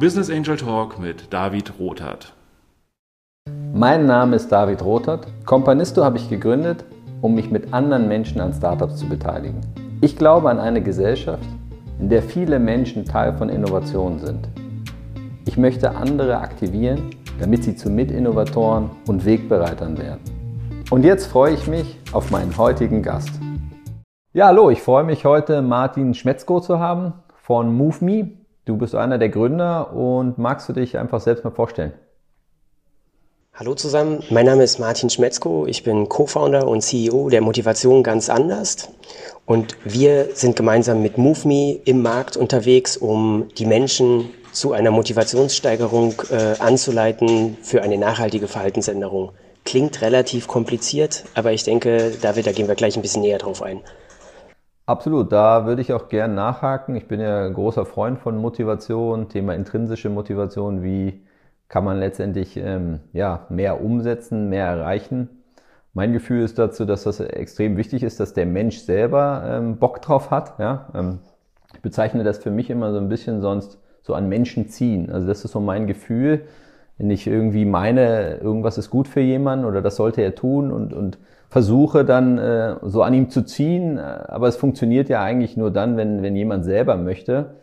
[0.00, 2.32] Business Angel Talk mit David Rothart.
[3.74, 5.26] Mein Name ist David Rothart.
[5.44, 6.86] Companisto habe ich gegründet,
[7.20, 9.60] um mich mit anderen Menschen an Startups zu beteiligen.
[10.00, 11.44] Ich glaube an eine Gesellschaft,
[11.98, 14.48] in der viele Menschen Teil von Innovationen sind.
[15.44, 20.22] Ich möchte andere aktivieren, damit sie zu Mitinnovatoren und Wegbereitern werden.
[20.88, 23.38] Und jetzt freue ich mich auf meinen heutigen Gast.
[24.32, 28.39] Ja, hallo, ich freue mich heute Martin Schmetzko zu haben von MoveMe.
[28.66, 31.92] Du bist einer der Gründer und magst du dich einfach selbst mal vorstellen?
[33.54, 38.28] Hallo zusammen, mein Name ist Martin Schmetzko, ich bin Co-Founder und CEO der Motivation ganz
[38.30, 38.88] anders
[39.44, 46.22] und wir sind gemeinsam mit MoveMe im Markt unterwegs, um die Menschen zu einer Motivationssteigerung
[46.30, 49.32] äh, anzuleiten für eine nachhaltige Verhaltensänderung.
[49.64, 53.62] Klingt relativ kompliziert, aber ich denke, David, da gehen wir gleich ein bisschen näher drauf
[53.62, 53.80] ein.
[54.90, 56.96] Absolut, da würde ich auch gern nachhaken.
[56.96, 61.22] Ich bin ja großer Freund von Motivation, Thema intrinsische Motivation, wie
[61.68, 65.28] kann man letztendlich ähm, ja, mehr umsetzen, mehr erreichen.
[65.94, 70.02] Mein Gefühl ist dazu, dass das extrem wichtig ist, dass der Mensch selber ähm, Bock
[70.02, 70.58] drauf hat.
[70.58, 70.88] Ja?
[70.92, 71.20] Ähm,
[71.72, 75.08] ich bezeichne das für mich immer so ein bisschen sonst so an Menschen ziehen.
[75.08, 76.48] Also das ist so mein Gefühl,
[76.98, 80.92] wenn ich irgendwie meine, irgendwas ist gut für jemanden oder das sollte er tun und,
[80.92, 81.18] und
[81.50, 85.96] versuche dann äh, so an ihm zu ziehen, aber es funktioniert ja eigentlich nur dann,
[85.96, 87.56] wenn, wenn jemand selber möchte.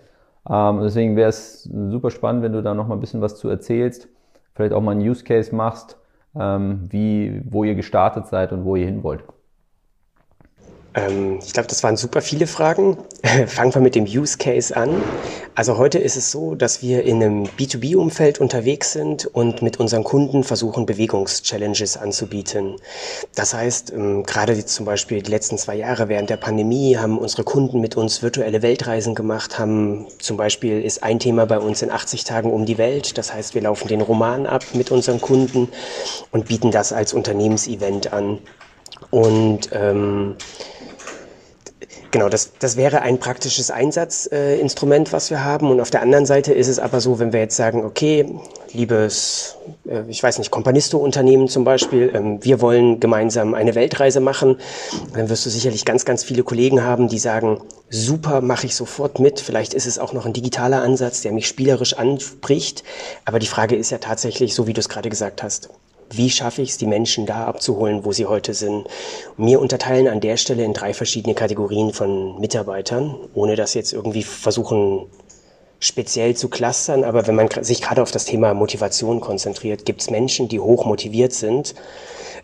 [0.47, 3.47] Ähm, deswegen wäre es super spannend, wenn du da noch mal ein bisschen was zu
[3.49, 4.09] erzählst,
[4.53, 5.97] vielleicht auch mal einen Use Case machst,
[6.37, 9.23] ähm, wie, wo ihr gestartet seid und wo ihr hin wollt.
[10.97, 12.97] Ähm, ich glaube, das waren super viele Fragen.
[13.47, 15.03] Fangen wir mit dem Use Case an.
[15.53, 20.03] Also heute ist es so, dass wir in einem B2B-Umfeld unterwegs sind und mit unseren
[20.03, 22.77] Kunden versuchen, Bewegungschallenges anzubieten.
[23.35, 27.43] Das heißt, ähm, gerade zum Beispiel die letzten zwei Jahre während der Pandemie haben unsere
[27.43, 31.91] Kunden mit uns virtuelle Weltreisen gemacht, haben zum Beispiel ist ein Thema bei uns in
[31.91, 33.19] 80 Tagen um die Welt.
[33.19, 35.69] Das heißt, wir laufen den Roman ab mit unseren Kunden
[36.31, 38.39] und bieten das als Unternehmensevent an.
[39.11, 40.35] Und ähm,
[42.11, 45.69] Genau, das, das wäre ein praktisches Einsatzinstrument, äh, was wir haben.
[45.69, 48.25] Und auf der anderen Seite ist es aber so, wenn wir jetzt sagen, okay,
[48.71, 49.57] liebes,
[49.87, 54.57] äh, ich weiß nicht, Companisto-Unternehmen zum Beispiel, ähm, wir wollen gemeinsam eine Weltreise machen,
[55.13, 57.59] dann wirst du sicherlich ganz, ganz viele Kollegen haben, die sagen,
[57.89, 59.41] super, mache ich sofort mit.
[59.41, 62.83] Vielleicht ist es auch noch ein digitaler Ansatz, der mich spielerisch anspricht.
[63.25, 65.69] Aber die Frage ist ja tatsächlich, so wie du es gerade gesagt hast,
[66.11, 68.87] wie schaffe ich es, die Menschen da abzuholen, wo sie heute sind.
[69.35, 74.23] mir unterteilen an der Stelle in drei verschiedene Kategorien von Mitarbeitern, ohne das jetzt irgendwie
[74.23, 75.07] versuchen
[75.79, 77.03] speziell zu clustern.
[77.03, 80.85] Aber wenn man sich gerade auf das Thema Motivation konzentriert, gibt es Menschen, die hoch
[80.85, 81.75] motiviert sind,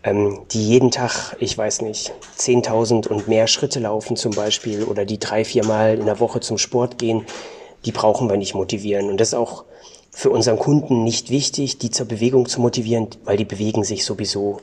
[0.03, 5.06] ähm, die jeden Tag, ich weiß nicht, 10.000 und mehr Schritte laufen zum Beispiel oder
[5.06, 7.25] die drei, viermal in der Woche zum Sport gehen.
[7.85, 9.09] Die brauchen wir nicht motivieren.
[9.09, 9.66] Und das ist auch
[10.16, 14.62] für unseren Kunden nicht wichtig, die zur Bewegung zu motivieren, weil die bewegen sich sowieso.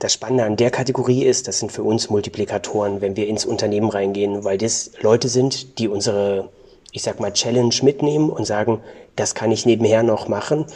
[0.00, 3.90] Das Spannende an der Kategorie ist, das sind für uns Multiplikatoren, wenn wir ins Unternehmen
[3.90, 6.48] reingehen, weil das Leute sind, die unsere,
[6.90, 8.80] ich sag mal, Challenge mitnehmen und sagen,
[9.14, 10.66] das kann ich nebenher noch machen.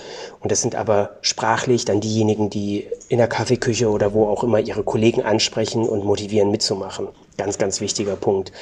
[0.40, 4.60] Und das sind aber sprachlich dann diejenigen, die in der Kaffeeküche oder wo auch immer
[4.60, 7.08] ihre Kollegen ansprechen und motivieren mitzumachen.
[7.38, 8.52] Ganz, ganz wichtiger Punkt.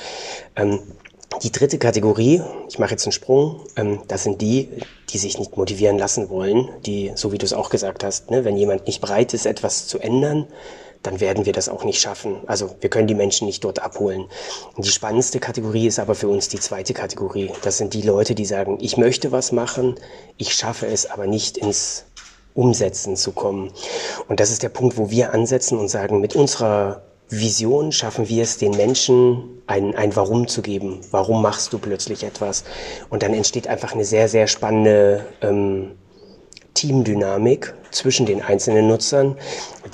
[0.57, 0.81] Ähm,
[1.43, 4.69] die dritte Kategorie, ich mache jetzt einen Sprung, ähm, das sind die,
[5.11, 8.45] die sich nicht motivieren lassen wollen, die, so wie du es auch gesagt hast, ne,
[8.45, 10.47] wenn jemand nicht bereit ist, etwas zu ändern,
[11.03, 12.37] dann werden wir das auch nicht schaffen.
[12.47, 14.27] Also wir können die Menschen nicht dort abholen.
[14.77, 17.51] Die spannendste Kategorie ist aber für uns die zweite Kategorie.
[17.63, 19.95] Das sind die Leute, die sagen, ich möchte was machen,
[20.37, 22.05] ich schaffe es aber nicht ins
[22.53, 23.73] Umsetzen zu kommen.
[24.29, 28.43] Und das ist der Punkt, wo wir ansetzen und sagen, mit unserer Vision schaffen wir
[28.43, 31.01] es, den Menschen ein, ein Warum zu geben.
[31.13, 32.65] Warum machst du plötzlich etwas?
[33.09, 35.93] Und dann entsteht einfach eine sehr, sehr spannende ähm,
[36.75, 39.37] Teamdynamik zwischen den einzelnen Nutzern,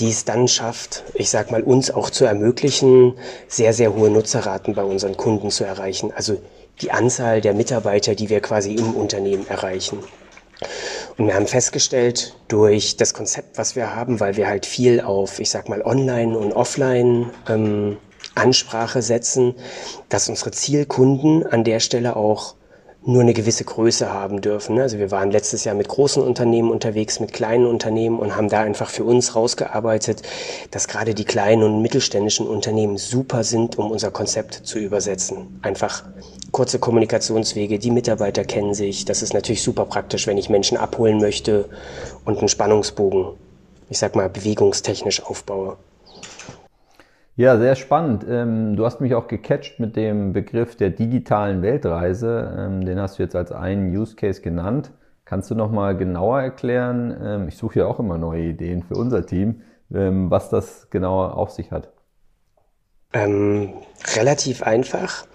[0.01, 3.15] die es dann schafft, ich sag mal, uns auch zu ermöglichen,
[3.49, 6.13] sehr, sehr hohe Nutzerraten bei unseren Kunden zu erreichen.
[6.15, 6.39] Also
[6.81, 9.99] die Anzahl der Mitarbeiter, die wir quasi im Unternehmen erreichen.
[11.17, 15.41] Und wir haben festgestellt, durch das Konzept, was wir haben, weil wir halt viel auf,
[15.41, 17.97] ich sag mal, Online und Offline ähm,
[18.35, 19.55] Ansprache setzen,
[20.09, 22.55] dass unsere Zielkunden an der Stelle auch
[23.07, 24.79] nur eine gewisse Größe haben dürfen.
[24.81, 28.61] Also wir waren letztes Jahr mit großen Unternehmen unterwegs, mit kleinen Unternehmen und haben da
[28.61, 30.23] einfach für uns rausgearbeitet,
[30.73, 35.61] dass gerade die kleinen und mittelständischen Unternehmen super sind, um unser Konzept zu übersetzen.
[35.63, 36.03] Einfach
[36.51, 39.05] kurze Kommunikationswege, die Mitarbeiter kennen sich.
[39.05, 41.69] Das ist natürlich super praktisch, wenn ich Menschen abholen möchte
[42.25, 43.27] und einen Spannungsbogen,
[43.89, 45.77] ich sag mal, bewegungstechnisch aufbaue.
[47.38, 48.24] Ja, sehr spannend.
[48.27, 52.54] Ähm, du hast mich auch gecatcht mit dem Begriff der digitalen Weltreise.
[52.59, 54.91] Ähm, den hast du jetzt als einen Use Case genannt.
[55.27, 58.94] Kannst du noch mal genauer erklären, ähm, ich suche ja auch immer neue Ideen für
[58.94, 61.92] unser Team, was das genauer auf sich hat?
[63.12, 63.72] Ähm,
[64.16, 65.27] relativ einfach.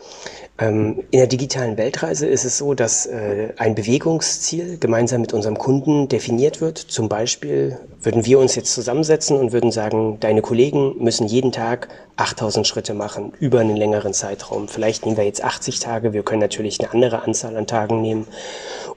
[0.62, 5.58] Ähm, in der digitalen Weltreise ist es so, dass äh, ein Bewegungsziel gemeinsam mit unserem
[5.58, 6.78] Kunden definiert wird.
[6.78, 11.88] Zum Beispiel würden wir uns jetzt zusammensetzen und würden sagen, deine Kollegen müssen jeden Tag
[12.18, 14.68] 8000 Schritte machen über einen längeren Zeitraum.
[14.68, 18.28] Vielleicht nehmen wir jetzt 80 Tage, wir können natürlich eine andere Anzahl an Tagen nehmen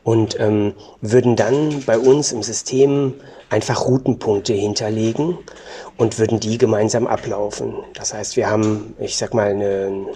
[0.02, 3.14] und ähm, würden dann bei uns im System
[3.48, 5.38] einfach Routenpunkte hinterlegen
[5.96, 7.74] und würden die gemeinsam ablaufen.
[7.94, 10.06] Das heißt, wir haben, ich sag mal, eine,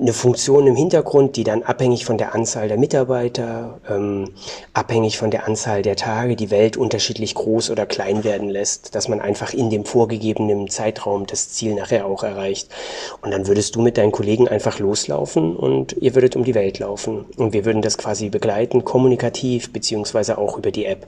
[0.00, 4.30] eine Funktion im Hintergrund, die dann abhängig von der Anzahl der Mitarbeiter, ähm,
[4.72, 9.08] abhängig von der Anzahl der Tage die Welt unterschiedlich groß oder klein werden lässt, dass
[9.08, 12.68] man einfach in dem vorgegebenen Zeitraum das Ziel nachher auch erreicht.
[13.20, 16.78] Und dann würdest du mit deinen Kollegen einfach loslaufen und ihr würdet um die Welt
[16.78, 17.24] laufen.
[17.36, 21.06] Und wir würden das quasi begleiten, kommunikativ, beziehungsweise auch über die App.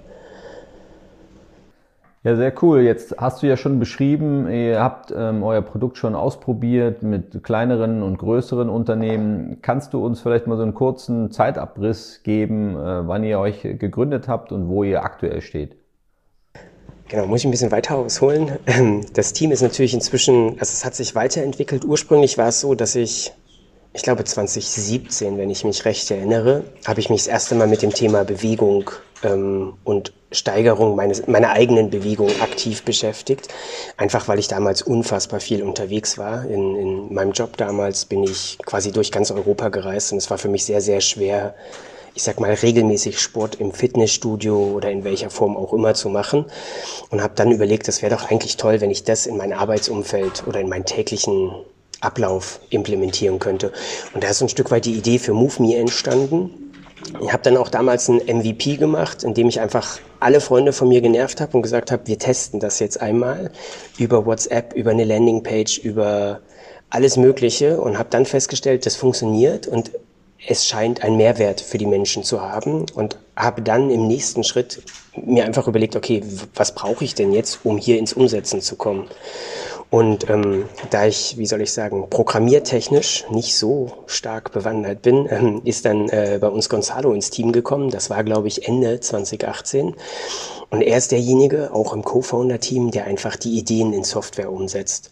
[2.24, 2.80] Ja, sehr cool.
[2.80, 8.02] Jetzt hast du ja schon beschrieben, ihr habt ähm, euer Produkt schon ausprobiert mit kleineren
[8.02, 9.58] und größeren Unternehmen.
[9.60, 14.26] Kannst du uns vielleicht mal so einen kurzen Zeitabriss geben, äh, wann ihr euch gegründet
[14.26, 15.76] habt und wo ihr aktuell steht?
[17.08, 18.52] Genau, muss ich ein bisschen weiter ausholen.
[19.12, 21.84] Das Team ist natürlich inzwischen, also es hat sich weiterentwickelt.
[21.84, 23.34] Ursprünglich war es so, dass ich
[23.94, 27.80] ich glaube 2017, wenn ich mich recht erinnere, habe ich mich das erste Mal mit
[27.80, 28.90] dem Thema Bewegung
[29.22, 33.48] ähm, und Steigerung meines, meiner eigenen Bewegung aktiv beschäftigt.
[33.96, 36.44] Einfach weil ich damals unfassbar viel unterwegs war.
[36.44, 40.38] In, in meinem Job damals bin ich quasi durch ganz Europa gereist und es war
[40.38, 41.54] für mich sehr, sehr schwer,
[42.16, 46.46] ich sag mal, regelmäßig Sport im Fitnessstudio oder in welcher Form auch immer zu machen.
[47.10, 50.48] Und habe dann überlegt, das wäre doch eigentlich toll, wenn ich das in mein Arbeitsumfeld
[50.48, 51.52] oder in meinen täglichen
[52.04, 53.72] Ablauf implementieren könnte.
[54.12, 56.72] Und da ist ein Stück weit die Idee für MoveMe entstanden.
[57.22, 60.88] Ich habe dann auch damals ein MVP gemacht, in dem ich einfach alle Freunde von
[60.88, 63.50] mir genervt habe und gesagt habe, wir testen das jetzt einmal
[63.98, 66.40] über WhatsApp, über eine Landingpage, über
[66.90, 69.90] alles Mögliche und habe dann festgestellt, das funktioniert und
[70.46, 74.82] es scheint einen Mehrwert für die Menschen zu haben und habe dann im nächsten Schritt
[75.16, 76.22] mir einfach überlegt, okay,
[76.54, 79.08] was brauche ich denn jetzt, um hier ins Umsetzen zu kommen?
[79.94, 85.62] Und ähm, da ich, wie soll ich sagen, programmiertechnisch nicht so stark bewandert bin, ähm,
[85.64, 87.90] ist dann äh, bei uns Gonzalo ins Team gekommen.
[87.90, 89.94] Das war, glaube ich, Ende 2018.
[90.70, 95.10] Und er ist derjenige, auch im Co-Founder-Team, der einfach die Ideen in Software umsetzt.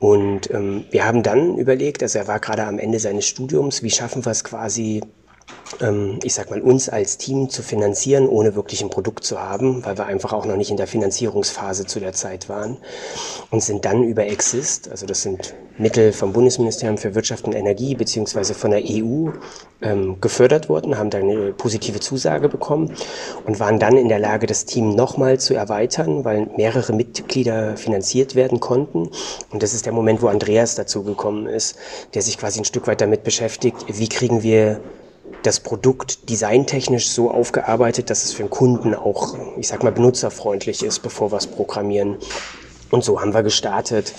[0.00, 3.90] Und ähm, wir haben dann überlegt, also er war gerade am Ende seines Studiums, wie
[3.90, 5.02] schaffen wir es quasi,
[6.22, 9.96] ich sag mal, uns als Team zu finanzieren, ohne wirklich ein Produkt zu haben, weil
[9.96, 12.76] wir einfach auch noch nicht in der Finanzierungsphase zu der Zeit waren
[13.50, 17.94] und sind dann über Exist, also das sind Mittel vom Bundesministerium für Wirtschaft und Energie
[17.94, 19.30] beziehungsweise von der EU
[19.80, 22.94] ähm, gefördert worden, haben da eine positive Zusage bekommen
[23.46, 28.34] und waren dann in der Lage, das Team nochmal zu erweitern, weil mehrere Mitglieder finanziert
[28.34, 29.08] werden konnten.
[29.50, 31.76] Und das ist der Moment, wo Andreas dazu gekommen ist,
[32.12, 34.80] der sich quasi ein Stück weit damit beschäftigt, wie kriegen wir
[35.42, 40.82] das Produkt designtechnisch so aufgearbeitet, dass es für den Kunden auch, ich sag mal, benutzerfreundlich
[40.82, 42.16] ist, bevor wir es programmieren.
[42.90, 44.12] Und so haben wir gestartet.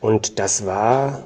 [0.00, 1.24] Und das war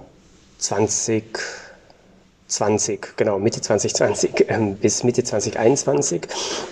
[0.59, 6.23] 2020, genau, Mitte 2020 äh, bis Mitte 2021.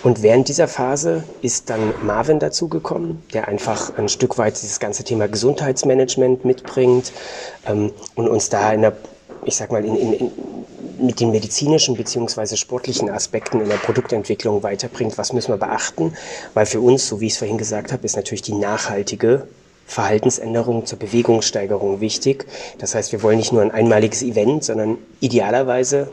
[0.03, 5.03] Und während dieser Phase ist dann Marvin dazugekommen, der einfach ein Stück weit dieses ganze
[5.03, 7.11] Thema Gesundheitsmanagement mitbringt
[7.65, 8.93] ähm, und uns da in der,
[9.45, 10.31] ich sag mal, in, in,
[10.99, 15.17] mit den medizinischen beziehungsweise sportlichen Aspekten in der Produktentwicklung weiterbringt.
[15.17, 16.13] Was müssen wir beachten?
[16.53, 19.47] Weil für uns, so wie ich es vorhin gesagt habe, ist natürlich die nachhaltige
[19.85, 22.45] Verhaltensänderung zur Bewegungssteigerung wichtig.
[22.77, 26.11] Das heißt, wir wollen nicht nur ein einmaliges Event, sondern idealerweise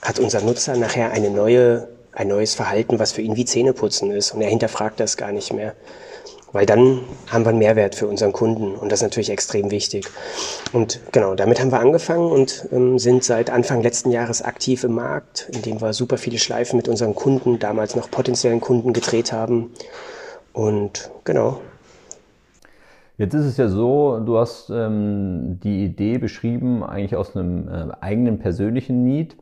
[0.00, 4.32] hat unser Nutzer nachher eine neue, ein neues Verhalten, was für ihn wie Zähneputzen ist
[4.32, 5.74] und er hinterfragt das gar nicht mehr.
[6.52, 10.06] Weil dann haben wir einen Mehrwert für unseren Kunden und das ist natürlich extrem wichtig.
[10.72, 14.92] Und genau, damit haben wir angefangen und ähm, sind seit Anfang letzten Jahres aktiv im
[14.92, 19.70] Markt, indem wir super viele Schleifen mit unseren Kunden, damals noch potenziellen Kunden gedreht haben.
[20.52, 21.60] Und genau.
[23.16, 27.88] Jetzt ist es ja so, du hast ähm, die Idee beschrieben, eigentlich aus einem äh,
[28.00, 29.36] eigenen persönlichen Need.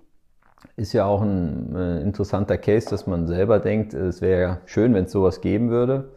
[0.76, 5.04] Ist ja auch ein äh, interessanter Case, dass man selber denkt, es wäre schön, wenn
[5.04, 6.10] es sowas geben würde.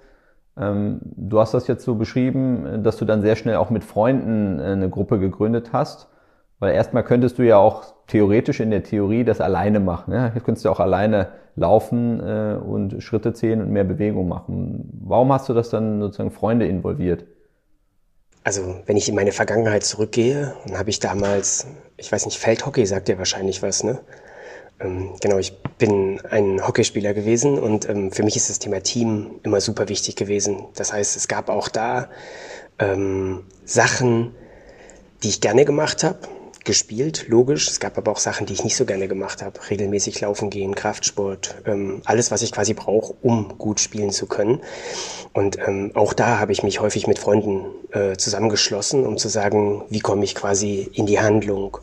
[0.57, 4.59] Ähm, du hast das jetzt so beschrieben, dass du dann sehr schnell auch mit Freunden
[4.59, 6.09] äh, eine Gruppe gegründet hast.
[6.59, 10.13] Weil erstmal könntest du ja auch theoretisch in der Theorie das alleine machen.
[10.13, 10.31] Ja?
[10.33, 14.89] Jetzt könntest du auch alleine laufen äh, und Schritte zählen und mehr Bewegung machen.
[15.03, 17.25] Warum hast du das dann sozusagen Freunde involviert?
[18.43, 21.67] Also, wenn ich in meine Vergangenheit zurückgehe, dann habe ich damals,
[21.97, 23.99] ich weiß nicht, Feldhockey sagt dir wahrscheinlich was, ne?
[24.79, 29.39] Ähm, genau, ich bin ein Hockeyspieler gewesen und ähm, für mich ist das Thema Team
[29.43, 30.65] immer super wichtig gewesen.
[30.75, 32.09] Das heißt, es gab auch da
[32.79, 34.35] ähm, Sachen,
[35.23, 36.19] die ich gerne gemacht habe,
[36.63, 37.67] gespielt, logisch.
[37.67, 39.59] Es gab aber auch Sachen, die ich nicht so gerne gemacht habe.
[39.69, 44.61] Regelmäßig laufen gehen, Kraftsport, ähm, alles, was ich quasi brauche, um gut spielen zu können.
[45.33, 49.83] Und ähm, auch da habe ich mich häufig mit Freunden äh, zusammengeschlossen, um zu sagen,
[49.89, 51.77] wie komme ich quasi in die Handlung.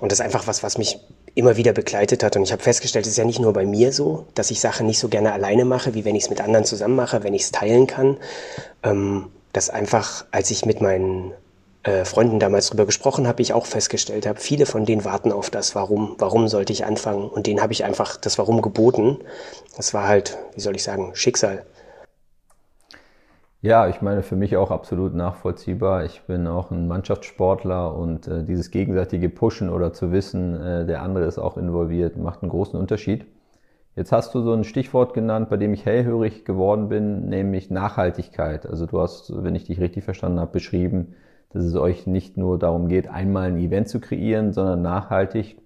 [0.00, 0.98] Und das ist einfach was, was mich
[1.36, 2.34] immer wieder begleitet hat.
[2.34, 4.86] Und ich habe festgestellt, es ist ja nicht nur bei mir so, dass ich Sachen
[4.86, 7.42] nicht so gerne alleine mache, wie wenn ich es mit anderen zusammen mache, wenn ich
[7.42, 8.16] es teilen kann.
[8.82, 11.32] Ähm, dass einfach, als ich mit meinen
[11.82, 15.50] äh, Freunden damals drüber gesprochen habe, ich auch festgestellt habe, viele von denen warten auf
[15.50, 16.16] das Warum.
[16.18, 17.28] Warum sollte ich anfangen?
[17.28, 19.18] Und denen habe ich einfach das Warum geboten.
[19.76, 21.66] Das war halt, wie soll ich sagen, Schicksal.
[23.62, 26.04] Ja, ich meine, für mich auch absolut nachvollziehbar.
[26.04, 31.02] Ich bin auch ein Mannschaftssportler und äh, dieses gegenseitige Pushen oder zu wissen, äh, der
[31.02, 33.26] andere ist auch involviert, macht einen großen Unterschied.
[33.96, 38.66] Jetzt hast du so ein Stichwort genannt, bei dem ich hellhörig geworden bin, nämlich Nachhaltigkeit.
[38.66, 41.14] Also du hast, wenn ich dich richtig verstanden habe, beschrieben,
[41.50, 45.56] dass es euch nicht nur darum geht, einmal ein Event zu kreieren, sondern nachhaltig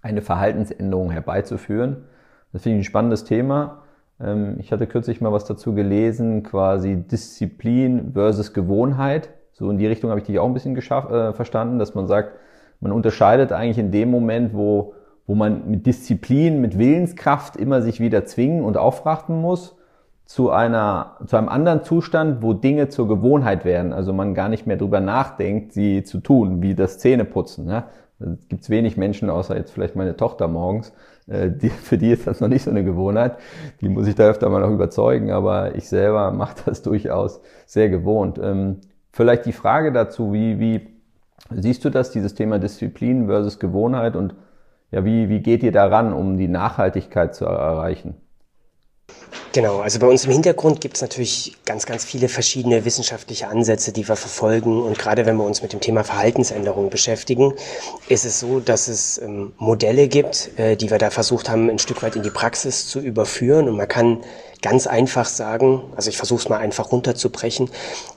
[0.00, 2.04] eine Verhaltensänderung herbeizuführen.
[2.52, 3.82] Das finde ich ein spannendes Thema.
[4.20, 9.30] Ähm, ich hatte kürzlich mal was dazu gelesen, quasi Disziplin versus Gewohnheit.
[9.52, 12.06] So in die Richtung habe ich dich auch ein bisschen geschafft, äh, verstanden, dass man
[12.06, 12.32] sagt,
[12.80, 14.94] man unterscheidet eigentlich in dem Moment, wo,
[15.26, 19.76] wo man mit Disziplin, mit Willenskraft immer sich wieder zwingen und aufrachten muss,
[20.24, 23.94] zu einer, zu einem anderen Zustand, wo Dinge zur Gewohnheit werden.
[23.94, 27.64] Also man gar nicht mehr drüber nachdenkt, sie zu tun, wie das Zähneputzen.
[27.64, 27.84] Ne?
[28.20, 30.92] Es gibt wenig Menschen, außer jetzt vielleicht meine Tochter morgens,
[31.28, 33.36] äh, die, für die ist das noch nicht so eine Gewohnheit.
[33.80, 37.88] Die muss ich da öfter mal noch überzeugen, aber ich selber mache das durchaus sehr
[37.88, 38.38] gewohnt.
[38.42, 38.80] Ähm,
[39.12, 40.88] vielleicht die Frage dazu, wie, wie
[41.50, 44.34] siehst du das, dieses Thema Disziplin versus Gewohnheit und
[44.90, 48.16] ja, wie, wie geht ihr daran, um die Nachhaltigkeit zu erreichen?
[49.58, 53.90] Genau, also bei uns im Hintergrund gibt es natürlich ganz, ganz viele verschiedene wissenschaftliche Ansätze,
[53.90, 54.80] die wir verfolgen.
[54.82, 57.54] Und gerade wenn wir uns mit dem Thema Verhaltensänderung beschäftigen,
[58.08, 61.80] ist es so, dass es ähm, Modelle gibt, äh, die wir da versucht haben, ein
[61.80, 63.68] Stück weit in die Praxis zu überführen.
[63.68, 64.22] Und man kann
[64.62, 67.68] ganz einfach sagen, also ich versuche es mal einfach runterzubrechen,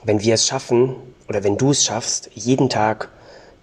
[0.03, 0.95] wenn wir es schaffen
[1.27, 3.09] oder wenn du es schaffst, jeden Tag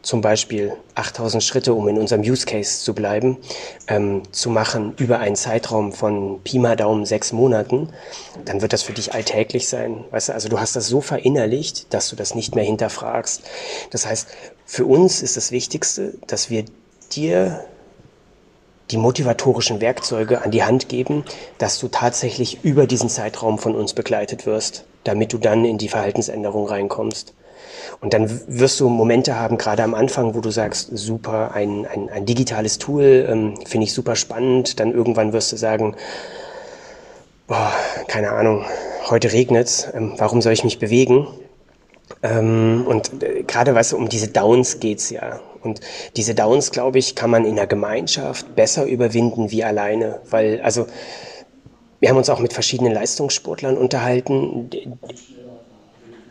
[0.02, 3.38] zum Beispiel 8000 Schritte, um in unserem Use Case zu bleiben,
[3.88, 7.88] ähm, zu machen über einen Zeitraum von Pi mal Daumen sechs Monaten,
[8.44, 10.04] dann wird das für dich alltäglich sein.
[10.10, 13.42] Weißt du, also du hast das so verinnerlicht, dass du das nicht mehr hinterfragst.
[13.90, 14.28] Das heißt,
[14.64, 16.64] für uns ist das Wichtigste, dass wir
[17.12, 17.64] dir
[18.90, 21.24] die motivatorischen Werkzeuge an die Hand geben,
[21.58, 25.88] dass du tatsächlich über diesen Zeitraum von uns begleitet wirst, damit du dann in die
[25.88, 27.34] Verhaltensänderung reinkommst.
[28.00, 32.08] Und dann wirst du Momente haben, gerade am Anfang, wo du sagst, super, ein, ein,
[32.08, 34.80] ein digitales Tool, ähm, finde ich super spannend.
[34.80, 35.96] Dann irgendwann wirst du sagen,
[37.46, 37.72] boah,
[38.06, 38.64] keine Ahnung,
[39.08, 41.26] heute regnet's, ähm, warum soll ich mich bewegen?
[42.22, 45.40] Ähm, und äh, gerade, weißt du, um diese Downs geht's ja.
[45.62, 45.80] Und
[46.16, 50.20] diese Downs, glaube ich, kann man in der Gemeinschaft besser überwinden wie alleine.
[50.30, 50.86] Weil, also,
[52.00, 54.70] wir haben uns auch mit verschiedenen Leistungssportlern unterhalten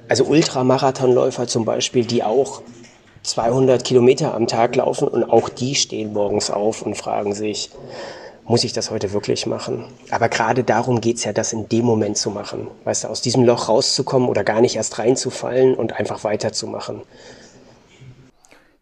[0.08, 2.62] also Ultramarathonläufer zum Beispiel, die auch
[3.24, 7.72] 200 Kilometer am Tag laufen und auch die stehen morgens auf und fragen sich,
[8.46, 9.84] muss ich das heute wirklich machen?
[10.10, 12.68] Aber gerade darum geht's ja, das in dem Moment zu machen.
[12.86, 17.02] Weißt du, aus diesem Loch rauszukommen oder gar nicht erst reinzufallen und einfach weiterzumachen.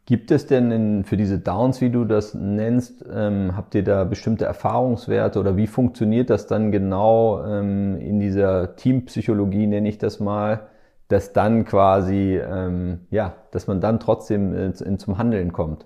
[0.05, 4.03] Gibt es denn in, für diese Downs, wie du das nennst, ähm, habt ihr da
[4.03, 10.19] bestimmte Erfahrungswerte oder wie funktioniert das dann genau ähm, in dieser Teampsychologie, nenne ich das
[10.19, 10.67] mal?
[11.07, 15.85] Dass dann quasi, ähm, ja, dass man dann trotzdem äh, in, zum Handeln kommt.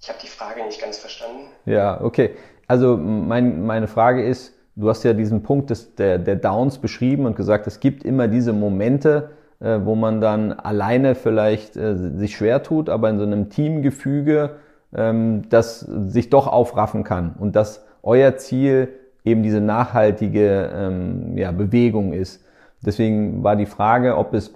[0.00, 1.46] Ich habe die Frage nicht ganz verstanden.
[1.66, 2.30] Ja, okay.
[2.66, 7.26] Also mein, meine Frage ist, du hast ja diesen Punkt des, der, der Downs beschrieben
[7.26, 9.30] und gesagt, es gibt immer diese Momente,
[9.60, 14.56] äh, wo man dann alleine vielleicht äh, sich schwer tut, aber in so einem Teamgefüge
[14.94, 18.88] ähm, das sich doch aufraffen kann und dass euer Ziel
[19.24, 22.44] eben diese nachhaltige ähm, ja, Bewegung ist.
[22.84, 24.54] Deswegen war die Frage, ob es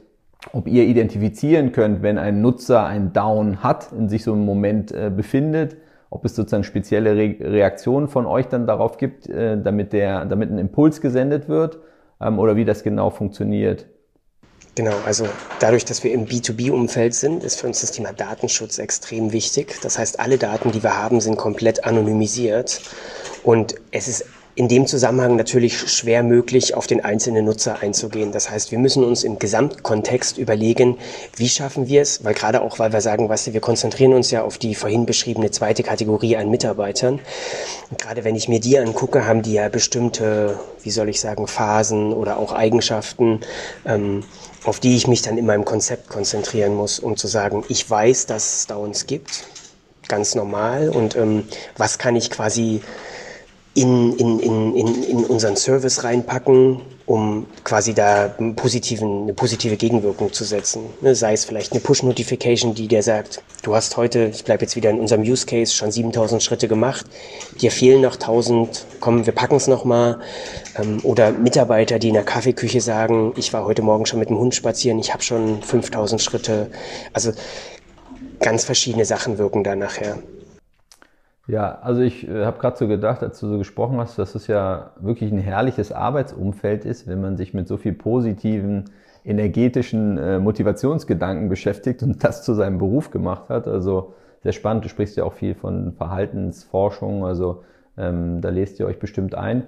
[0.52, 4.90] ob ihr identifizieren könnt, wenn ein Nutzer ein Down hat, in sich so einem Moment
[4.90, 5.76] äh, befindet,
[6.10, 10.50] ob es sozusagen spezielle Re Reaktionen von euch dann darauf gibt, äh, damit der, damit
[10.50, 11.78] ein Impuls gesendet wird,
[12.20, 13.86] ähm, oder wie das genau funktioniert.
[14.74, 15.26] Genau, also
[15.60, 19.78] dadurch, dass wir im B2B-Umfeld sind, ist für uns das Thema Datenschutz extrem wichtig.
[19.82, 22.80] Das heißt, alle Daten, die wir haben, sind komplett anonymisiert.
[23.44, 28.32] Und es ist in dem Zusammenhang natürlich schwer möglich, auf den einzelnen Nutzer einzugehen.
[28.32, 30.98] Das heißt, wir müssen uns im Gesamtkontext überlegen,
[31.36, 34.30] wie schaffen wir es, weil gerade auch, weil wir sagen, weißt du, wir konzentrieren uns
[34.30, 37.20] ja auf die vorhin beschriebene zweite Kategorie an Mitarbeitern.
[37.90, 41.46] Und gerade wenn ich mir die angucke, haben die ja bestimmte, wie soll ich sagen,
[41.46, 43.40] Phasen oder auch Eigenschaften,
[43.86, 44.22] ähm,
[44.64, 48.26] auf die ich mich dann in meinem Konzept konzentrieren muss, um zu sagen, ich weiß,
[48.26, 49.44] dass es Downs gibt,
[50.08, 51.44] ganz normal, und ähm,
[51.78, 52.82] was kann ich quasi
[53.74, 59.76] in, in, in, in, in unseren Service reinpacken, um quasi da einen positiven, eine positive
[59.76, 60.82] Gegenwirkung zu setzen.
[61.00, 64.76] Ne, sei es vielleicht eine Push-Notification, die dir sagt, du hast heute, ich bleibe jetzt
[64.76, 67.06] wieder in unserem Use Case, schon 7000 Schritte gemacht,
[67.60, 70.20] dir fehlen noch 1000, komm, wir packen es nochmal.
[70.76, 74.38] Ähm, oder Mitarbeiter, die in der Kaffeeküche sagen, ich war heute Morgen schon mit dem
[74.38, 76.70] Hund spazieren, ich habe schon 5000 Schritte.
[77.14, 77.32] Also
[78.40, 80.18] ganz verschiedene Sachen wirken da nachher.
[81.48, 84.46] Ja, also ich äh, habe gerade so gedacht, als du so gesprochen hast, dass es
[84.46, 88.90] ja wirklich ein herrliches Arbeitsumfeld ist, wenn man sich mit so viel positiven,
[89.24, 93.66] energetischen äh, Motivationsgedanken beschäftigt und das zu seinem Beruf gemacht hat.
[93.66, 94.84] Also sehr spannend.
[94.84, 97.64] Du sprichst ja auch viel von Verhaltensforschung, also
[97.96, 99.66] ähm, da lest ihr euch bestimmt ein.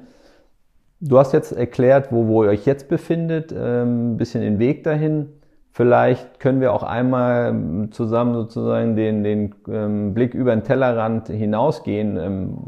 [1.01, 4.85] Du hast jetzt erklärt, wo, wo ihr euch jetzt befindet, ähm, ein bisschen den Weg
[4.85, 5.29] dahin.
[5.77, 11.27] Vielleicht können wir auch einmal ähm, zusammen sozusagen den, den ähm, Blick über den Tellerrand
[11.27, 12.17] hinausgehen.
[12.17, 12.59] Ähm,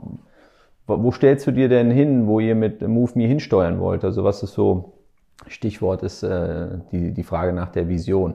[0.88, 4.02] wo stellst du dir denn hin, wo ihr mit MoveMe hinsteuern wollt?
[4.02, 4.94] Also was ist so,
[5.46, 8.34] Stichwort ist äh, die, die Frage nach der Vision.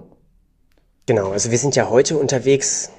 [1.05, 2.93] Genau, also wir sind ja heute unterwegs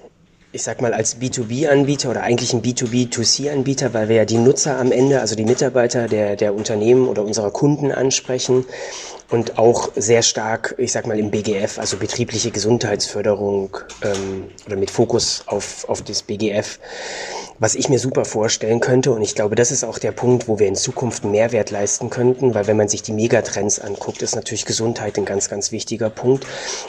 [0.53, 4.93] ich sag mal, als B2B-Anbieter oder eigentlich ein B2B2C-Anbieter, weil wir ja die Nutzer am
[4.93, 8.67] Ende, also die Mitarbeiter der, der Unternehmen oder unserer Kunden ansprechen
[9.33, 14.91] und auch sehr stark, ich sag mal, im BGF, also betriebliche Gesundheitsförderung ähm, oder mit
[14.91, 16.79] Fokus auf, auf das BGF,
[17.59, 19.11] was ich mir super vorstellen könnte.
[19.13, 22.55] Und ich glaube, das ist auch der Punkt, wo wir in Zukunft Mehrwert leisten könnten,
[22.55, 26.47] weil wenn man sich die Megatrends anguckt, ist natürlich Gesundheit ein ganz, ganz wichtiger Punkt.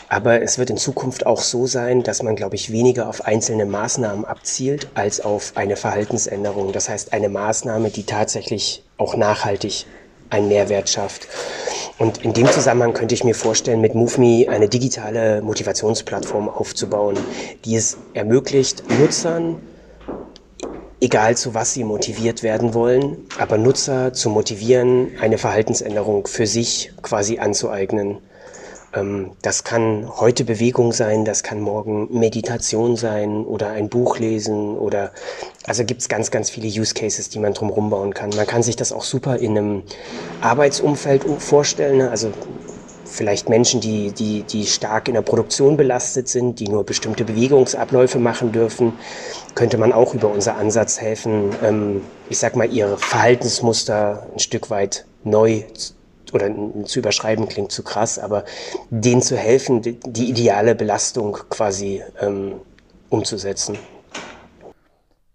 [0.09, 3.52] Aber es wird in Zukunft auch so sein, dass man, glaube ich, weniger auf einzelne
[3.57, 6.71] Maßnahmen abzielt als auf eine Verhaltensänderung.
[6.71, 9.85] Das heißt, eine Maßnahme, die tatsächlich auch nachhaltig
[10.29, 11.27] einen Mehrwert schafft.
[11.99, 17.17] Und in dem Zusammenhang könnte ich mir vorstellen, mit MoveMe eine digitale Motivationsplattform aufzubauen,
[17.65, 19.61] die es ermöglicht, Nutzern,
[20.99, 26.91] egal zu was sie motiviert werden wollen, aber Nutzer zu motivieren, eine Verhaltensänderung für sich
[27.01, 28.17] quasi anzueignen.
[28.93, 34.77] Ähm, das kann heute Bewegung sein, das kann morgen Meditation sein oder ein Buch lesen
[34.77, 35.11] oder
[35.65, 38.29] also gibt es ganz, ganz viele Use Cases, die man drumherum bauen kann.
[38.35, 39.83] Man kann sich das auch super in einem
[40.41, 41.97] Arbeitsumfeld vorstellen.
[41.97, 42.09] Ne?
[42.09, 42.31] Also
[43.05, 48.19] vielleicht Menschen, die, die, die stark in der Produktion belastet sind, die nur bestimmte Bewegungsabläufe
[48.19, 48.93] machen dürfen,
[49.55, 54.69] könnte man auch über unser Ansatz helfen, ähm, ich sag mal, ihre Verhaltensmuster ein Stück
[54.69, 55.63] weit neu
[56.33, 56.49] oder
[56.85, 58.43] zu überschreiben klingt zu krass, aber
[58.89, 62.55] denen zu helfen, die ideale Belastung quasi ähm,
[63.09, 63.77] umzusetzen.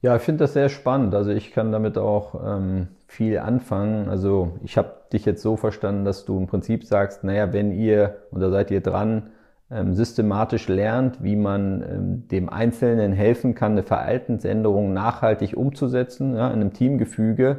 [0.01, 1.15] Ja, ich finde das sehr spannend.
[1.15, 4.09] Also ich kann damit auch ähm, viel anfangen.
[4.09, 8.19] Also ich habe dich jetzt so verstanden, dass du im Prinzip sagst, naja, wenn ihr,
[8.31, 9.31] und da seid ihr dran,
[9.71, 16.47] ähm, systematisch lernt, wie man ähm, dem Einzelnen helfen kann, eine Verhaltensänderung nachhaltig umzusetzen, ja,
[16.49, 17.59] in einem Teamgefüge,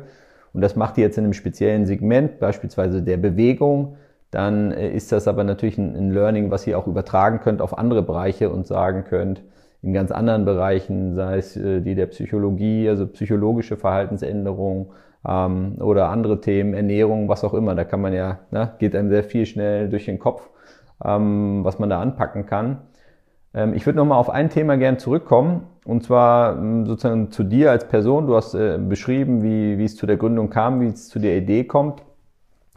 [0.53, 3.97] und das macht ihr jetzt in einem speziellen Segment, beispielsweise der Bewegung,
[4.31, 7.77] dann äh, ist das aber natürlich ein, ein Learning, was ihr auch übertragen könnt auf
[7.77, 9.41] andere Bereiche und sagen könnt,
[9.81, 14.87] in ganz anderen Bereichen, sei es äh, die der Psychologie, also psychologische Verhaltensänderungen
[15.27, 17.75] ähm, oder andere Themen, Ernährung, was auch immer.
[17.75, 20.49] Da kann man ja, ne, geht einem sehr viel schnell durch den Kopf,
[21.03, 22.81] ähm, was man da anpacken kann.
[23.53, 27.71] Ähm, ich würde nochmal auf ein Thema gern zurückkommen, und zwar ähm, sozusagen zu dir
[27.71, 28.27] als Person.
[28.27, 31.35] Du hast äh, beschrieben, wie, wie es zu der Gründung kam, wie es zu der
[31.35, 32.03] Idee kommt.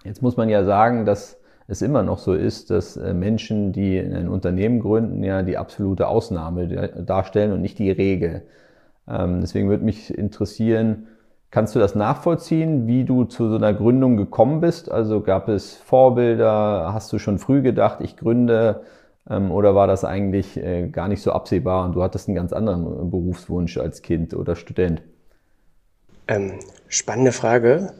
[0.02, 3.98] Jetzt muss man ja sagen, dass es immer noch so ist, dass äh, Menschen, die
[3.98, 8.44] ein Unternehmen gründen, ja die absolute Ausnahme darstellen und nicht die Regel.
[9.06, 11.08] Ähm, deswegen würde mich interessieren,
[11.50, 14.90] kannst du das nachvollziehen, wie du zu so einer Gründung gekommen bist?
[14.90, 16.94] Also gab es Vorbilder?
[16.94, 18.80] Hast du schon früh gedacht, ich gründe?
[19.28, 22.52] Ähm, oder war das eigentlich äh, gar nicht so absehbar und du hattest einen ganz
[22.52, 25.02] anderen äh, Berufswunsch als Kind oder Student?
[26.28, 26.58] Ähm,
[26.88, 27.92] spannende Frage.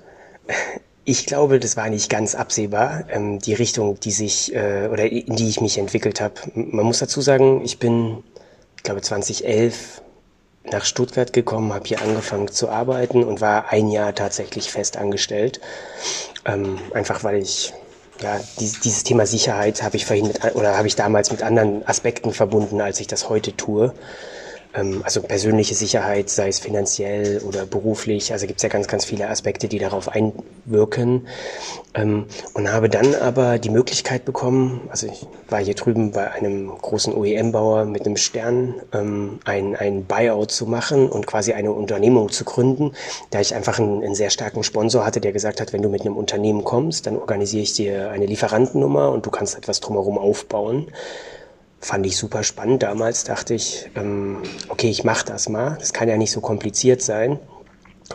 [1.04, 5.36] Ich glaube, das war nicht ganz absehbar, ähm, die Richtung, die sich äh, oder in
[5.36, 6.34] die ich mich entwickelt habe.
[6.54, 8.22] Man muss dazu sagen, ich bin,
[8.76, 10.02] ich glaube, 2011
[10.64, 15.60] nach Stuttgart gekommen, habe hier angefangen zu arbeiten und war ein Jahr tatsächlich fest angestellt.
[16.44, 17.72] Ähm, einfach weil ich
[18.20, 21.86] ja, dieses, dieses Thema Sicherheit habe ich vorhin mit, oder habe ich damals mit anderen
[21.86, 23.94] Aspekten verbunden, als ich das heute tue.
[24.74, 28.32] Ähm, also persönliche Sicherheit, sei es finanziell oder beruflich.
[28.32, 31.26] Also gibt es ja ganz, ganz viele Aspekte, die darauf einwirken.
[31.94, 36.68] Ähm, und habe dann aber die Möglichkeit bekommen, also ich war hier drüben bei einem
[36.68, 42.30] großen OEM-Bauer mit einem Stern, ähm, ein, ein Buyout zu machen und quasi eine Unternehmung
[42.30, 42.92] zu gründen,
[43.30, 46.00] da ich einfach einen, einen sehr starken Sponsor hatte, der gesagt hat, wenn du mit
[46.02, 50.88] einem Unternehmen kommst, dann organisiere ich dir eine Lieferantennummer und du kannst etwas drumherum aufbauen.
[51.82, 52.84] Fand ich super spannend.
[52.84, 55.76] Damals dachte ich, ähm, okay, ich mache das mal.
[55.80, 57.40] Das kann ja nicht so kompliziert sein.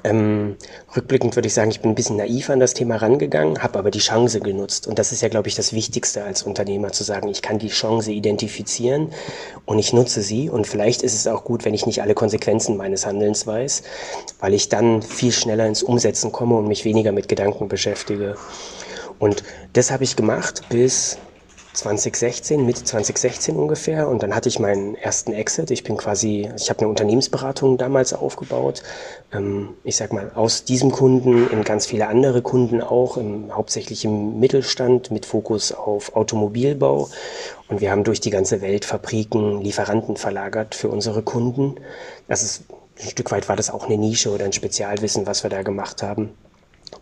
[0.05, 0.55] Ähm,
[0.95, 3.91] rückblickend würde ich sagen, ich bin ein bisschen naiv an das Thema rangegangen, habe aber
[3.91, 4.87] die Chance genutzt.
[4.87, 7.67] Und das ist ja, glaube ich, das Wichtigste als Unternehmer zu sagen, ich kann die
[7.67, 9.11] Chance identifizieren
[9.65, 10.49] und ich nutze sie.
[10.49, 13.83] Und vielleicht ist es auch gut, wenn ich nicht alle Konsequenzen meines Handelns weiß,
[14.39, 18.37] weil ich dann viel schneller ins Umsetzen komme und mich weniger mit Gedanken beschäftige.
[19.19, 21.17] Und das habe ich gemacht bis
[21.77, 24.07] 2016, Mitte 2016 ungefähr.
[24.07, 25.71] Und dann hatte ich meinen ersten Exit.
[25.71, 28.83] Ich bin quasi, ich habe eine Unternehmensberatung damals aufgebaut.
[29.31, 34.05] Ähm, ich sag mal, aus diesem Kunden in ganz viele andere Kunden auch, im, hauptsächlich
[34.05, 37.09] im Mittelstand mit Fokus auf Automobilbau.
[37.67, 41.75] Und wir haben durch die ganze Welt Fabriken, Lieferanten verlagert für unsere Kunden.
[42.27, 42.63] Das ist,
[42.99, 46.01] ein Stück weit war das auch eine Nische oder ein Spezialwissen, was wir da gemacht
[46.01, 46.31] haben.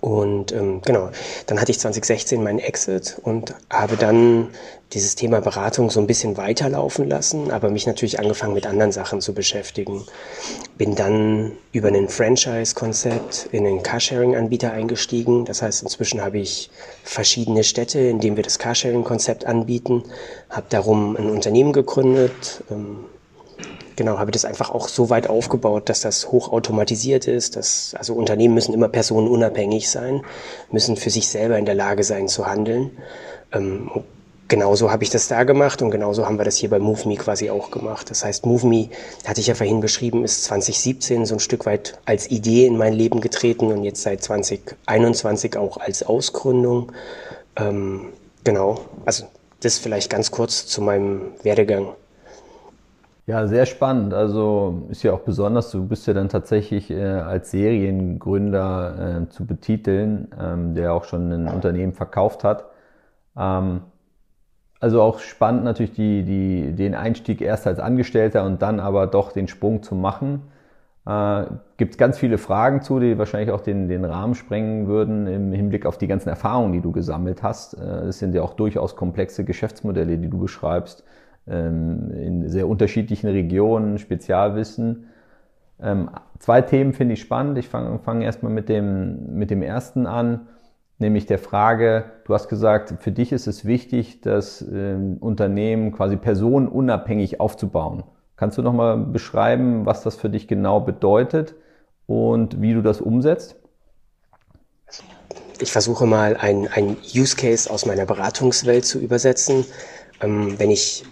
[0.05, 1.09] Und ähm, genau,
[1.47, 4.49] dann hatte ich 2016 meinen Exit und habe dann
[4.93, 9.19] dieses Thema Beratung so ein bisschen weiterlaufen lassen, aber mich natürlich angefangen mit anderen Sachen
[9.19, 10.03] zu beschäftigen.
[10.77, 15.43] Bin dann über ein Franchise-Konzept in einen Carsharing-Anbieter eingestiegen.
[15.45, 16.69] Das heißt, inzwischen habe ich
[17.03, 20.03] verschiedene Städte, in denen wir das Carsharing-Konzept anbieten,
[20.51, 23.05] habe darum ein Unternehmen gegründet, ähm,
[23.95, 27.55] Genau, habe das einfach auch so weit aufgebaut, dass das hochautomatisiert ist.
[27.55, 30.21] Dass, also Unternehmen müssen immer personenunabhängig sein,
[30.71, 32.91] müssen für sich selber in der Lage sein zu handeln.
[33.53, 33.89] Ähm,
[34.47, 37.49] genauso habe ich das da gemacht und genauso haben wir das hier bei MoveMe quasi
[37.49, 38.09] auch gemacht.
[38.09, 38.89] Das heißt, MoveMe,
[39.25, 42.93] hatte ich ja vorhin beschrieben, ist 2017 so ein Stück weit als Idee in mein
[42.93, 46.91] Leben getreten und jetzt seit 2021 auch als Ausgründung.
[47.55, 48.07] Ähm,
[48.43, 49.25] genau, also
[49.61, 51.95] das vielleicht ganz kurz zu meinem Werdegang.
[53.27, 54.13] Ja, sehr spannend.
[54.13, 59.47] Also ist ja auch besonders, du bist ja dann tatsächlich äh, als Seriengründer äh, zu
[59.47, 62.65] betiteln, ähm, der auch schon ein Unternehmen verkauft hat.
[63.35, 63.81] Ähm,
[64.79, 69.31] also auch spannend natürlich die, die, den Einstieg erst als Angestellter und dann aber doch
[69.31, 70.43] den Sprung zu machen.
[71.07, 71.45] Äh,
[71.77, 75.87] Gibt ganz viele Fragen zu, die wahrscheinlich auch den, den Rahmen sprengen würden im Hinblick
[75.87, 77.73] auf die ganzen Erfahrungen, die du gesammelt hast.
[77.75, 81.03] Äh, es sind ja auch durchaus komplexe Geschäftsmodelle, die du beschreibst
[81.47, 85.07] in sehr unterschiedlichen Regionen, Spezialwissen.
[85.79, 87.57] Ähm, zwei Themen finde ich spannend.
[87.57, 90.47] Ich fange fang erstmal mit dem, mit dem ersten an,
[90.97, 96.15] nämlich der Frage, du hast gesagt, für dich ist es wichtig, das ähm, Unternehmen quasi
[96.15, 98.03] personenunabhängig aufzubauen.
[98.37, 101.55] Kannst du nochmal beschreiben, was das für dich genau bedeutet
[102.07, 103.55] und wie du das umsetzt?
[105.59, 109.65] Ich versuche mal ein, ein Use Case aus meiner Beratungswelt zu übersetzen.
[110.21, 111.05] Ähm, wenn ich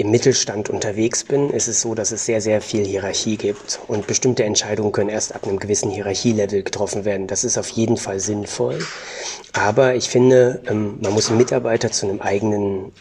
[0.00, 4.06] im Mittelstand unterwegs bin, ist es so, dass es sehr, sehr viel Hierarchie gibt und
[4.06, 7.26] bestimmte Entscheidungen können erst ab einem gewissen Hierarchielevel getroffen werden.
[7.26, 8.78] Das ist auf jeden Fall sinnvoll.
[9.52, 12.92] Aber ich finde, ähm, man muss einen Mitarbeiter zu einem eigenen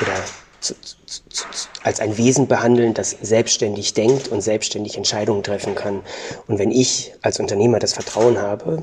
[0.00, 0.14] oder
[0.60, 6.00] zu, zu, zu, als ein Wesen behandeln, das selbstständig denkt und selbstständig Entscheidungen treffen kann.
[6.46, 8.82] Und wenn ich als Unternehmer das Vertrauen habe,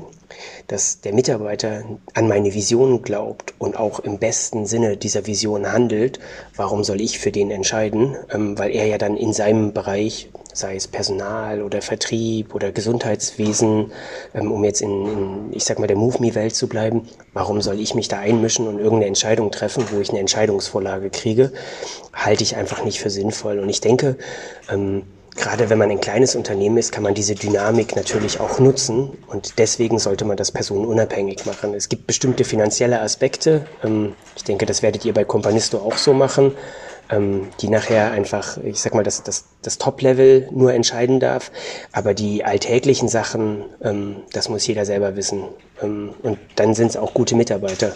[0.66, 1.84] dass der Mitarbeiter
[2.14, 6.20] an meine Vision glaubt und auch im besten Sinne dieser Vision handelt,
[6.56, 8.16] warum soll ich für den entscheiden?
[8.32, 13.92] Ähm, weil er ja dann in seinem Bereich, sei es Personal oder Vertrieb oder Gesundheitswesen,
[14.34, 17.94] ähm, um jetzt in, in ich sag mal, der Move-Me-Welt zu bleiben, warum soll ich
[17.94, 21.52] mich da einmischen und irgendeine Entscheidung treffen, wo ich eine Entscheidungsvorlage kriege,
[22.12, 23.58] halte ich einfach nicht für sinnvoll.
[23.58, 24.16] Und ich denke,
[24.70, 25.02] ähm,
[25.36, 29.58] gerade wenn man ein kleines Unternehmen ist, kann man diese Dynamik natürlich auch nutzen und
[29.58, 31.74] deswegen sollte man das personenunabhängig machen.
[31.74, 36.12] Es gibt bestimmte finanzielle Aspekte, ähm, ich denke, das werdet ihr bei Companisto auch so
[36.12, 36.52] machen,
[37.10, 41.50] ähm, die nachher einfach, ich sag mal, das, das, das Top-Level nur entscheiden darf,
[41.92, 45.44] aber die alltäglichen Sachen, ähm, das muss jeder selber wissen
[45.82, 47.92] und dann sind es auch gute Mitarbeiter.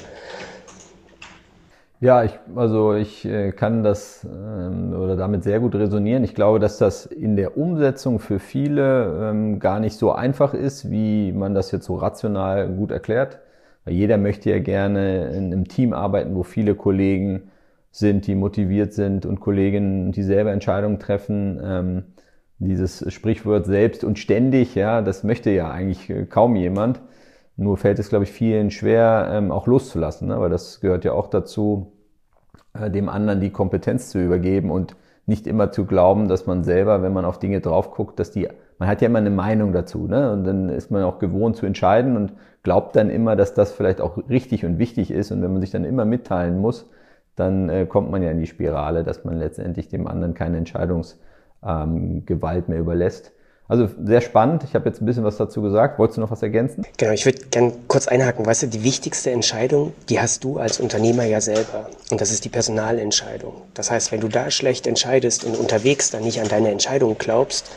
[2.01, 6.23] Ja, ich, also ich äh, kann das ähm, oder damit sehr gut resonieren.
[6.23, 10.91] Ich glaube, dass das in der Umsetzung für viele ähm, gar nicht so einfach ist,
[10.91, 13.39] wie man das jetzt so rational gut erklärt.
[13.87, 17.51] Weil jeder möchte ja gerne in einem Team arbeiten, wo viele Kollegen
[17.95, 21.61] sind, die motiviert sind und Kolleginnen, die selber Entscheidungen treffen.
[21.63, 22.03] Ähm,
[22.59, 27.01] dieses Sprichwort selbst und ständig, ja, das möchte ja eigentlich äh, kaum jemand.
[27.57, 30.41] Nur fällt es, glaube ich, vielen schwer, ähm, auch loszulassen, ne?
[30.41, 31.93] weil das gehört ja auch dazu,
[32.77, 37.01] äh, dem anderen die Kompetenz zu übergeben und nicht immer zu glauben, dass man selber,
[37.01, 40.09] wenn man auf Dinge drauf guckt, dass die, man hat ja immer eine Meinung dazu,
[40.09, 40.33] ne?
[40.33, 42.33] Und dann ist man auch gewohnt zu entscheiden und
[42.65, 45.31] glaubt dann immer, dass das vielleicht auch richtig und wichtig ist.
[45.31, 46.91] Und wenn man sich dann immer mitteilen muss,
[47.37, 51.19] dann äh, kommt man ja in die Spirale, dass man letztendlich dem anderen keine Entscheidungsgewalt
[51.63, 53.33] ähm, mehr überlässt.
[53.67, 54.63] Also sehr spannend.
[54.65, 55.99] Ich habe jetzt ein bisschen was dazu gesagt.
[55.99, 56.85] Wolltest du noch was ergänzen?
[56.99, 58.45] Genau, ich würde gerne kurz einhaken.
[58.45, 61.89] Weißt du, die wichtigste Entscheidung, die hast du als Unternehmer ja selber.
[62.11, 63.55] Und das ist die Personalentscheidung.
[63.73, 67.71] Das heißt, wenn du da schlecht entscheidest und unterwegs dann nicht an deine Entscheidung glaubst,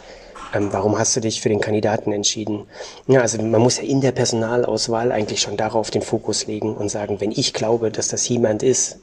[0.54, 2.66] ähm, warum hast du dich für den Kandidaten entschieden?
[3.08, 6.90] Ja, also man muss ja in der Personalauswahl eigentlich schon darauf den Fokus legen und
[6.90, 9.00] sagen, wenn ich glaube, dass das jemand ist,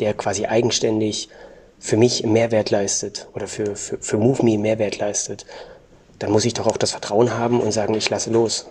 [0.00, 1.28] der quasi eigenständig
[1.78, 5.46] für mich Mehrwert leistet oder für, für, für MoveMe Mehrwert leistet,
[6.18, 8.66] dann muss ich doch auch das Vertrauen haben und sagen, ich lasse los.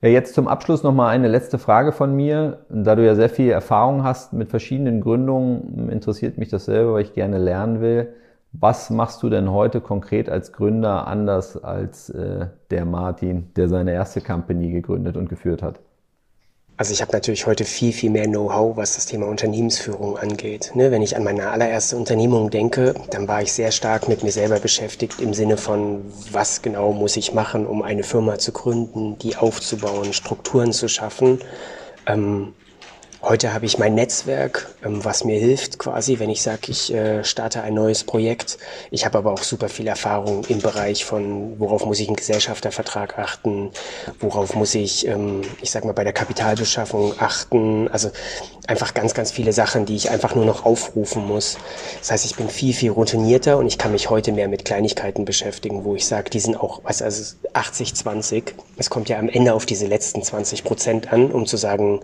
[0.00, 2.66] Ja, jetzt zum Abschluss nochmal eine letzte Frage von mir.
[2.68, 7.02] Da du ja sehr viel Erfahrung hast mit verschiedenen Gründungen, interessiert mich das selber, weil
[7.04, 8.14] ich gerne lernen will.
[8.52, 13.92] Was machst du denn heute konkret als Gründer anders als äh, der Martin, der seine
[13.92, 15.80] erste Company gegründet und geführt hat?
[16.76, 20.72] Also ich habe natürlich heute viel, viel mehr Know-how, was das Thema Unternehmensführung angeht.
[20.74, 24.32] Ne, wenn ich an meine allererste Unternehmung denke, dann war ich sehr stark mit mir
[24.32, 29.16] selber beschäftigt im Sinne von, was genau muss ich machen, um eine Firma zu gründen,
[29.20, 31.38] die aufzubauen, Strukturen zu schaffen.
[32.06, 32.54] Ähm,
[33.26, 37.24] Heute habe ich mein Netzwerk, ähm, was mir hilft quasi, wenn ich sage, ich äh,
[37.24, 38.58] starte ein neues Projekt.
[38.90, 43.18] Ich habe aber auch super viel Erfahrung im Bereich von, worauf muss ich einen Gesellschaftervertrag
[43.18, 43.70] achten,
[44.20, 47.88] worauf muss ich, ähm, ich sag mal, bei der Kapitalbeschaffung achten.
[47.88, 48.10] Also
[48.66, 51.56] einfach ganz, ganz viele Sachen, die ich einfach nur noch aufrufen muss.
[52.00, 55.24] Das heißt, ich bin viel, viel routinierter und ich kann mich heute mehr mit Kleinigkeiten
[55.24, 58.54] beschäftigen, wo ich sage, die sind auch, was also 80, 20.
[58.76, 62.00] Es kommt ja am Ende auf diese letzten 20 Prozent an, um zu sagen,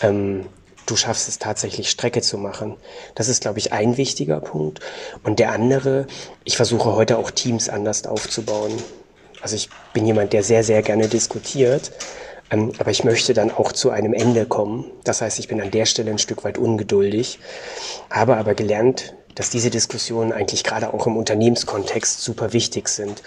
[0.00, 0.46] ähm,
[0.86, 2.76] du schaffst es tatsächlich Strecke zu machen.
[3.14, 4.80] Das ist, glaube ich, ein wichtiger Punkt.
[5.22, 6.06] Und der andere,
[6.44, 8.72] ich versuche heute auch Teams anders aufzubauen.
[9.40, 11.92] Also ich bin jemand, der sehr, sehr gerne diskutiert,
[12.50, 14.90] ähm, aber ich möchte dann auch zu einem Ende kommen.
[15.04, 17.38] Das heißt, ich bin an der Stelle ein Stück weit ungeduldig,
[18.10, 23.22] habe aber gelernt, dass diese Diskussionen eigentlich gerade auch im Unternehmenskontext super wichtig sind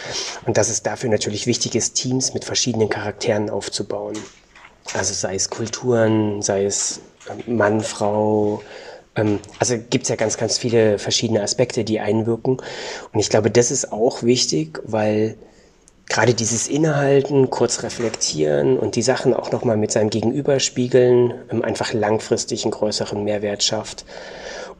[0.46, 4.18] und dass es dafür natürlich wichtig ist, Teams mit verschiedenen Charakteren aufzubauen.
[4.94, 7.02] Also sei es Kulturen, sei es
[7.46, 8.62] Mann, Frau.
[9.16, 12.58] Ähm, also gibt es ja ganz, ganz viele verschiedene Aspekte, die einwirken.
[13.12, 15.36] Und ich glaube, das ist auch wichtig, weil
[16.10, 21.64] gerade dieses Innehalten, kurz reflektieren und die Sachen auch nochmal mit seinem Gegenüber spiegeln, ähm,
[21.64, 24.06] einfach langfristig einen größeren Mehrwert schafft.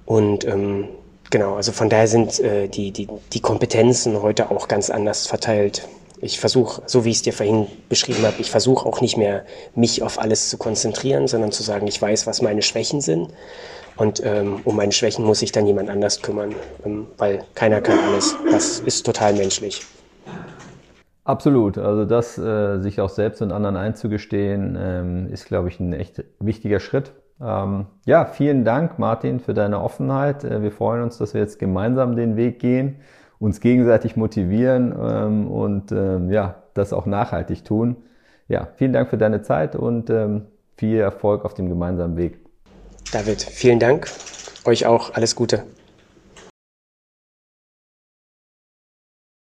[0.06, 0.88] Und ähm,
[1.30, 5.88] genau, also von daher sind äh, die, die, die Kompetenzen heute auch ganz anders verteilt.
[6.20, 9.46] Ich versuche, so wie ich es dir vorhin beschrieben habe, ich versuche auch nicht mehr,
[9.76, 13.30] mich auf alles zu konzentrieren, sondern zu sagen, ich weiß, was meine Schwächen sind.
[13.98, 18.00] Und ähm, um meine Schwächen muss sich dann jemand anders kümmern, ähm, weil keiner kann
[18.00, 18.36] alles.
[18.50, 19.86] Das ist total menschlich.
[21.24, 21.78] Absolut.
[21.78, 26.24] Also das, äh, sich auch selbst und anderen einzugestehen, ähm, ist, glaube ich, ein echt
[26.40, 27.12] wichtiger Schritt.
[27.42, 30.44] Ähm, ja, vielen Dank, Martin, für deine Offenheit.
[30.44, 33.02] Äh, wir freuen uns, dass wir jetzt gemeinsam den Weg gehen
[33.40, 37.98] uns gegenseitig motivieren ähm, und ähm, ja, das auch nachhaltig tun.
[38.48, 40.46] Ja, vielen Dank für deine Zeit und ähm,
[40.78, 42.40] viel Erfolg auf dem gemeinsamen Weg.
[43.12, 44.08] David, vielen Dank.
[44.66, 45.64] Euch auch alles Gute.